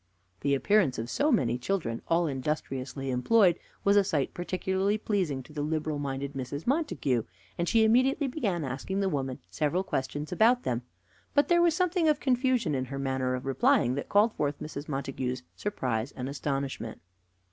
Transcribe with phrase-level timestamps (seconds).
[0.39, 5.53] The appearance of so many children, all industriously employed, was a sight particularly pleasing to
[5.53, 6.65] the liberal minded Mrs.
[6.65, 7.23] Montague,
[7.55, 10.81] and she immediately began asking the woman several questions about them;
[11.35, 14.89] but there was something of confusion in her manner of replying that called forth Mrs.
[14.89, 16.99] Montague's surprise and astonishment.